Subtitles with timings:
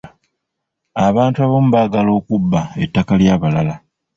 [1.07, 3.75] Abantu abamu baagala okubba ettaka ly'abalala.